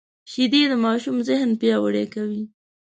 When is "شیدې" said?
0.31-0.61